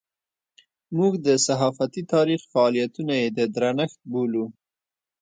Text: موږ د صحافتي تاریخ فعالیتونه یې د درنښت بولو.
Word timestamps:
موږ 0.97 1.13
د 1.25 1.27
صحافتي 1.45 2.01
تاریخ 2.13 2.41
فعالیتونه 2.51 3.13
یې 3.21 3.27
د 3.37 3.39
درنښت 3.55 3.99
بولو. 4.11 4.45